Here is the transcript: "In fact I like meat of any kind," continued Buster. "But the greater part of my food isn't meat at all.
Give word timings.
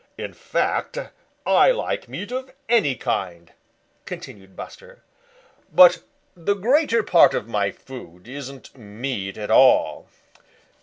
"In 0.17 0.33
fact 0.33 0.97
I 1.45 1.69
like 1.69 2.09
meat 2.09 2.31
of 2.31 2.51
any 2.67 2.95
kind," 2.95 3.51
continued 4.05 4.55
Buster. 4.55 5.03
"But 5.71 6.01
the 6.35 6.55
greater 6.55 7.03
part 7.03 7.35
of 7.35 7.47
my 7.47 7.69
food 7.69 8.27
isn't 8.27 8.75
meat 8.75 9.37
at 9.37 9.51
all. 9.51 10.07